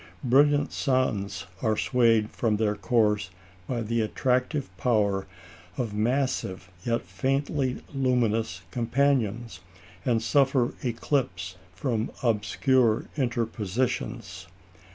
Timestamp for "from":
2.31-2.57, 11.75-12.09